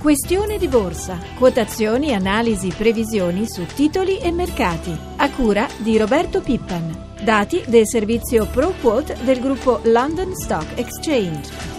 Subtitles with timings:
[0.00, 1.18] Questione di borsa.
[1.38, 4.94] Quotazioni, analisi, previsioni su titoli e mercati.
[5.16, 7.14] A cura di Roberto Pippan.
[7.24, 11.75] Dati del servizio ProQuote del gruppo London Stock Exchange.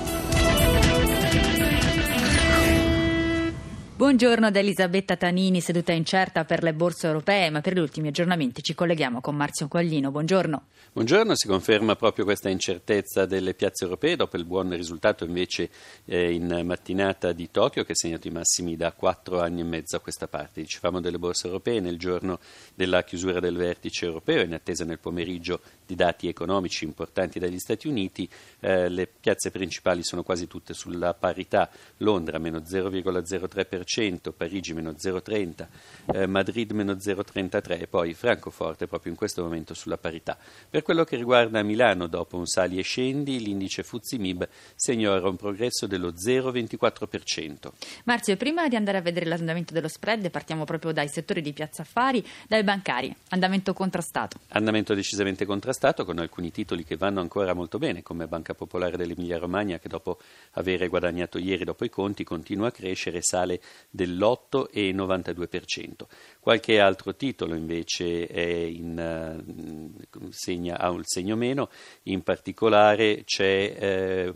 [3.98, 8.62] Buongiorno da Elisabetta Tanini, seduta incerta per le borse europee, ma per gli ultimi aggiornamenti
[8.62, 10.12] ci colleghiamo con Marzio Quaglino.
[10.12, 10.66] Buongiorno.
[10.94, 15.72] Buongiorno, si conferma proprio questa incertezza delle piazze europee dopo il buon risultato invece
[16.06, 19.96] eh, in mattinata di Tokyo che ha segnato i massimi da quattro anni e mezzo
[19.96, 20.62] a questa parte.
[20.62, 22.38] Dicevamo delle borse europee nel giorno
[22.76, 27.88] della chiusura del vertice europeo in attesa nel pomeriggio di dati economici importanti dagli Stati
[27.88, 34.92] Uniti, eh, le piazze principali sono quasi tutte sulla parità, Londra meno 0,03%, Parigi meno
[34.92, 35.68] 0,30%,
[36.11, 40.38] eh, Madrid meno 0,33% e poi Francoforte proprio in questo momento sulla parità.
[40.70, 45.88] Per quello che riguarda Milano, dopo un sali e scendi, l'indice Fuzimib segnora un progresso
[45.88, 47.72] dello 0,24%.
[48.04, 51.83] Marzio, prima di andare a vedere l'andamento dello spread, partiamo proprio dai settori di piazza
[51.83, 54.38] affari, dai bancari, andamento contrastato.
[54.50, 58.97] Andamento decisamente contrastato Stato con alcuni titoli che vanno ancora molto bene, come Banca Popolare
[58.97, 60.17] dell'Emilia Romagna che dopo
[60.53, 63.61] aver guadagnato ieri dopo i conti continua a crescere sale
[63.92, 66.08] dell'8,92%.
[66.39, 71.70] Qualche altro titolo invece in, uh, segna, ha un segno meno,
[72.05, 74.33] in particolare c'è eh,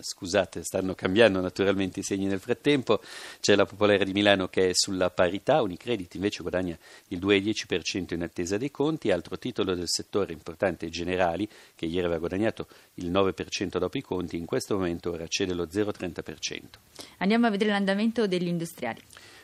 [0.00, 3.00] scusate, stanno cambiando naturalmente i segni nel frattempo,
[3.40, 6.76] c'è la Popolare di Milano che è sulla parità, Unicredit invece guadagna
[7.08, 12.18] il 2,10% in attesa dei conti, altro titolo del settore importante Generali, che ieri aveva
[12.18, 16.60] guadagnato il 9% dopo i conti, in questo momento ora cede lo 0,30%.
[17.18, 19.00] Andiamo a vedere l'andamento degli industriali.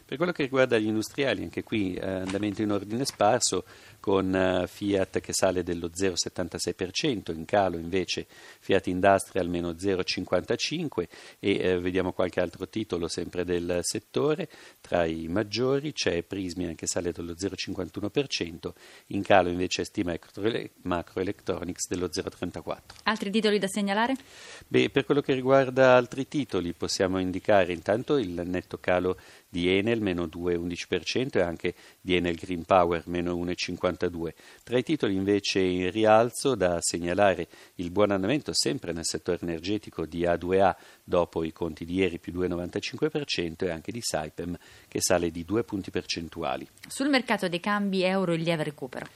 [0.06, 3.64] Per quello che riguarda gli industriali, anche qui eh, andamento in ordine sparso,
[4.04, 11.06] con uh, Fiat che sale dello 0,76%, in calo invece Fiat Industrial meno 0,55%
[11.40, 14.50] e eh, vediamo qualche altro titolo sempre del settore,
[14.82, 18.72] tra i maggiori c'è Prismian che sale dello 0,51%,
[19.06, 20.14] in calo invece Stima
[20.82, 22.76] Macroelectronics dello 0,34%.
[23.04, 24.16] Altri titoli da segnalare?
[24.68, 29.18] Beh, per quello che riguarda altri titoli possiamo indicare intanto il netto calo
[29.54, 34.32] di Enel meno 2,11% e anche di Enel Green Power meno 1,52%.
[34.64, 40.06] Tra i titoli invece in rialzo da segnalare il buon andamento sempre nel settore energetico
[40.06, 45.30] di A2A dopo i conti di ieri più 2,95% e anche di Saipem che sale
[45.30, 46.66] di 2 punti percentuali.
[46.88, 49.06] Sul mercato dei cambi euro il lieve recupero.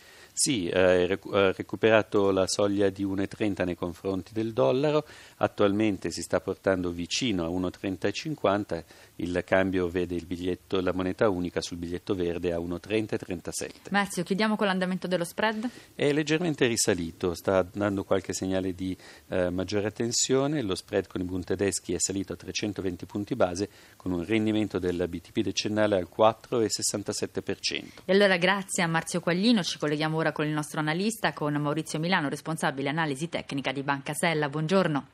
[0.41, 1.05] Sì, ha
[1.51, 5.05] recuperato la soglia di 1,30 nei confronti del dollaro,
[5.39, 8.85] attualmente si sta portando vicino a 1,30,50,
[9.17, 13.91] il cambio vede il biglietto, la moneta unica sul biglietto verde a 1,30,37.
[13.91, 15.69] Marzio, chiudiamo con l'andamento dello spread?
[15.97, 18.97] È leggermente risalito, sta dando qualche segnale di
[19.31, 23.69] eh, maggiore tensione, lo spread con i Bund tedeschi è salito a 320 punti base
[23.97, 27.85] con un rendimento del BTP decennale al 4,67%.
[28.05, 31.99] E allora grazie a Marzio Quaglino, ci colleghiamo ora con il nostro analista, con Maurizio
[31.99, 34.49] Milano, responsabile analisi tecnica di Banca Sella.
[34.49, 35.05] Buongiorno.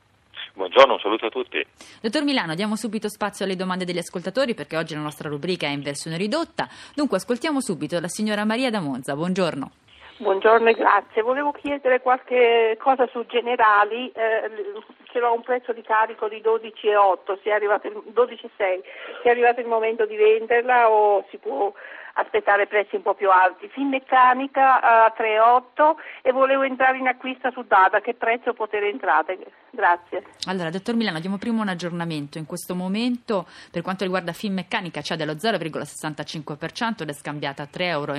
[0.53, 1.65] Buongiorno, un saluto a tutti.
[2.01, 5.71] Dottor Milano, diamo subito spazio alle domande degli ascoltatori perché oggi la nostra rubrica è
[5.71, 6.67] in versione ridotta.
[6.95, 9.15] Dunque ascoltiamo subito la signora Maria da Monza.
[9.15, 9.71] Buongiorno.
[10.17, 11.21] Buongiorno e grazie.
[11.21, 14.09] Volevo chiedere qualche cosa su generali.
[14.11, 14.49] Eh,
[15.11, 17.39] ce l'ho a un prezzo di carico di 12,8,
[18.13, 18.47] 12,6.
[19.21, 21.73] Si è arrivato il momento di venderla o si può
[22.15, 23.67] aspettare prezzi un po' più alti.
[23.69, 29.37] Finmeccanica a 3,8 e volevo entrare in acquisto su Data, che prezzo poter entrare?
[29.71, 30.23] Grazie.
[30.47, 32.37] Allora, dottor Milano, diamo prima un aggiornamento.
[32.37, 37.83] In questo momento, per quanto riguarda Finmeccanica, c'è dello 0,65% ed è scambiata a 3,98
[37.83, 38.13] euro.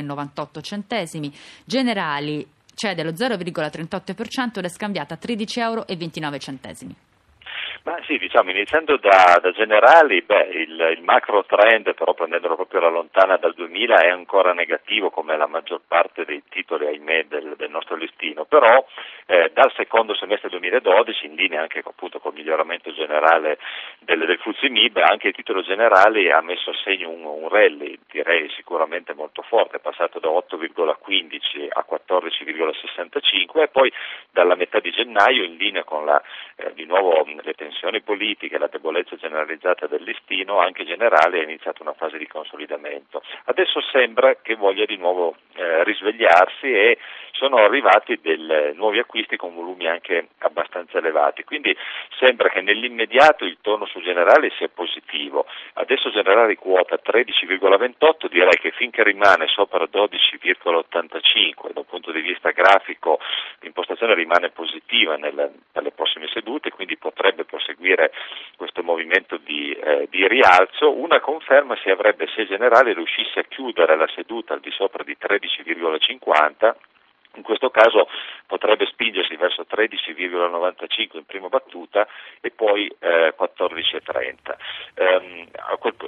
[1.65, 5.84] Generali c'è dello 0,38% ed è scambiata a 13,29 euro.
[7.86, 12.80] Ma sì, diciamo, iniziando da, da generali, beh, il, il, macro trend, però prendendolo proprio
[12.80, 17.54] alla lontana dal 2000, è ancora negativo come la maggior parte dei titoli, ahimè, del,
[17.56, 18.84] del nostro listino, però
[19.27, 23.59] eh, dal secondo semestre 2012, in linea anche appunto col miglioramento generale
[24.00, 28.50] del, del Fuzimib, anche il titolo generale ha messo a segno un, un rally, direi
[28.56, 33.92] sicuramente molto forte, è passato da 8,15 a 14,65 e poi
[34.32, 36.21] dalla metà di gennaio, in linea con la,
[36.56, 41.45] eh, di nuovo le tensioni tensioni politiche, la debolezza generalizzata del listino, anche generale, è
[41.45, 43.23] iniziata una fase di consolidamento.
[43.45, 46.99] Adesso sembra che voglia di nuovo eh, risvegliarsi e
[47.33, 51.77] sono arrivati dei nuovi acquisti con volumi anche abbastanza elevati, quindi
[52.19, 55.47] sembra che nell'immediato il tono su generale sia positivo.
[55.75, 62.51] Adesso generale quota 13,28, direi che finché rimane sopra 12,85 da un punto di vista
[62.51, 63.19] grafico
[63.61, 67.45] l'impostazione rimane positiva nelle, nelle prossime sedute, quindi potrebbe
[67.86, 68.10] proseguire
[68.56, 70.92] questo movimento di, eh, di rialzo.
[70.98, 75.16] Una conferma si avrebbe se generale riuscisse a chiudere la seduta al di sopra di
[75.18, 76.74] 13,50
[77.36, 78.09] in questo caso
[78.47, 82.07] potrebbe spingersi verso 13,95 in prima battuta
[82.41, 84.57] e poi eh, 14,30.
[84.95, 85.48] Ehm,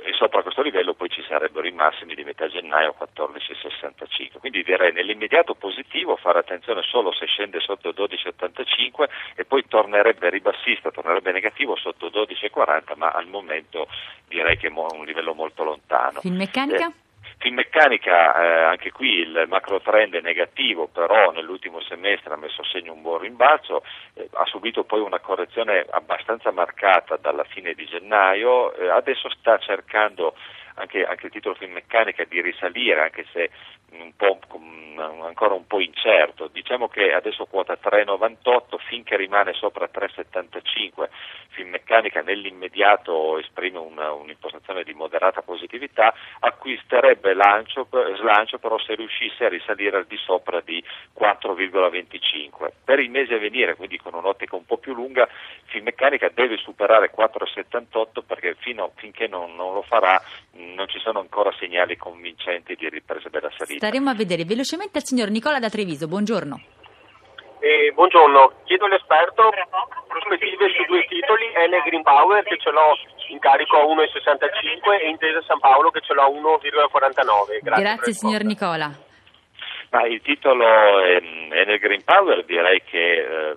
[0.02, 4.38] e sopra questo livello poi ci sarebbero i massimi di metà gennaio 14,65.
[4.38, 10.90] Quindi direi nell'immediato positivo fare attenzione solo se scende sotto 12,85 e poi tornerebbe ribassista,
[10.90, 13.88] tornerebbe negativo sotto 12,40, ma al momento
[14.26, 16.20] direi che è un livello molto lontano.
[16.20, 16.86] Finmeccanica?
[16.86, 17.07] Eh,
[17.38, 22.64] Finmeccanica, eh, anche qui il macro trend è negativo, però nell'ultimo semestre ha messo a
[22.64, 27.86] segno un buon rimbalzo, eh, ha subito poi una correzione abbastanza marcata dalla fine di
[27.86, 30.34] gennaio, eh, adesso sta cercando
[30.78, 33.50] anche, anche il titolo Finmeccanica di risalire, anche se
[33.90, 34.12] un
[35.00, 36.48] ancora un po' incerto.
[36.48, 41.08] Diciamo che adesso quota 3,98 finché rimane sopra 3,75.
[41.50, 49.48] Finmeccanica nell'immediato esprime una, un'impostazione di moderata positività, acquisterebbe lancio, slancio però se riuscisse a
[49.48, 50.82] risalire al di sopra di
[51.18, 52.70] 4,25.
[52.84, 55.28] Per i mesi a venire, quindi con un'ottica un po' più lunga,
[55.64, 60.20] Finmeccanica deve superare 4,78 perché fino, finché non, non lo farà
[60.74, 63.86] non ci sono ancora segnali convincenti di ripresa della salita.
[63.86, 66.06] Staremo a vedere velocemente il signor Nicola da Treviso.
[66.06, 66.60] Buongiorno.
[67.60, 69.50] Eh, buongiorno, chiedo all'esperto
[70.06, 72.94] prospettive su due titoli, Ene Green Power che ce l'ho
[73.30, 77.58] in carico a 1,65 e Intesa San Paolo che ce l'ho a 1,49.
[77.60, 78.90] Grazie, Grazie signor Nicola.
[79.90, 83.56] Ma il titolo ehm, Ene Green Power direi che eh,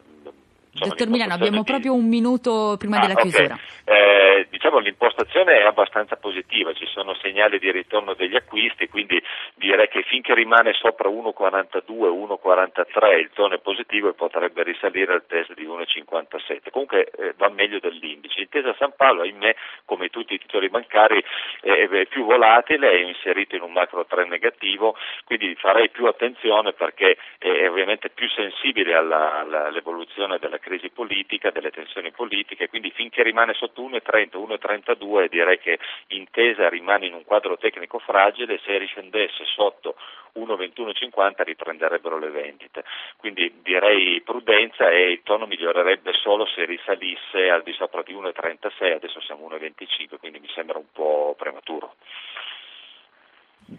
[0.73, 1.63] Dottor Milano, abbiamo di...
[1.65, 3.29] proprio un minuto prima ah, della okay.
[3.29, 3.59] chiusura.
[3.83, 9.21] Eh, diciamo l'impostazione è abbastanza positiva, ci sono segnali di ritorno degli acquisti, quindi
[9.55, 15.25] direi che finché rimane sopra 1,42, 1,43 il tono è positivo e potrebbe risalire al
[15.27, 16.69] test di 1,57.
[16.69, 18.39] Comunque eh, va meglio dell'indice.
[18.39, 19.53] Intesa San Paolo, ahimè,
[19.83, 21.21] come tutti i titoli bancari,
[21.61, 24.95] eh, è più volatile, è inserito in un macro trend negativo,
[25.25, 31.51] quindi farei più attenzione perché è ovviamente più sensibile alla, alla, all'evoluzione della crisi politica,
[31.51, 35.77] delle tensioni politiche, quindi finché rimane sotto 1,30, 1,32 direi che
[36.07, 39.95] intesa rimane in un quadro tecnico fragile, se riscendesse sotto
[40.35, 42.83] 1,21,50 riprenderebbero le vendite.
[43.17, 48.93] Quindi direi prudenza e il tono migliorerebbe solo se risalisse al di sopra di 1,36,
[48.93, 51.95] adesso siamo 1,25, quindi mi sembra un po' prematuro.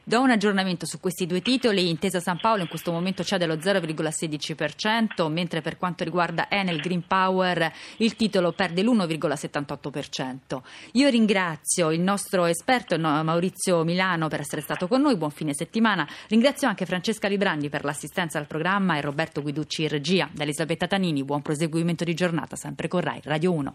[0.03, 1.91] Do un aggiornamento su questi due titoli.
[1.91, 7.07] Intesa San Paolo in questo momento c'è dello 0,16%, mentre per quanto riguarda Enel Green
[7.07, 10.63] Power il titolo perde l'1,78%.
[10.93, 16.09] Io ringrazio il nostro esperto Maurizio Milano per essere stato con noi, buon fine settimana.
[16.29, 20.29] Ringrazio anche Francesca Librandi per l'assistenza al programma e Roberto Guiducci in regia.
[20.33, 23.75] Da Elisabetta Tanini, buon proseguimento di giornata sempre con Rai Radio 1.